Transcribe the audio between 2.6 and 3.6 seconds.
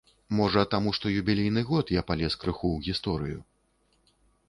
ў гісторыю.